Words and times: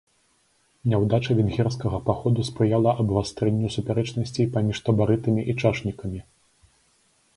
Няўдача 0.93 1.35
венгерскага 1.39 1.97
паходу 2.07 2.45
спрыяла 2.49 2.91
абвастрэнню 3.03 3.67
супярэчнасцей 3.77 4.45
паміж 4.57 4.77
табарытамі 4.89 5.41
і 5.53 5.59
чашнікамі. 5.61 6.19